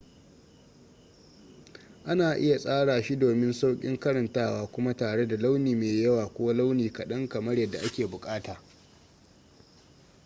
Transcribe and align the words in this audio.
ana 2.05 2.37
iya 2.37 2.57
tsara 2.59 3.03
shi 3.03 3.15
domin 3.19 3.53
saukin 3.53 3.97
karantawa 3.99 4.67
kuma 4.67 4.93
tare 4.97 5.27
da 5.27 5.37
launi 5.37 5.75
mai 5.75 6.01
yawa 6.03 6.27
ko 6.27 6.53
launi 6.53 6.93
kadan 6.93 7.27
kamar 7.29 7.59
yadda 7.59 7.79
ake 7.79 8.07
bukata 8.07 8.61